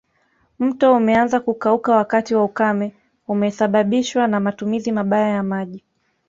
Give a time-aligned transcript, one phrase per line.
[0.59, 2.95] Mto umeanza kukauka wakati wa ukame
[3.27, 5.83] umesababishwa na matumizi mabaya ya maji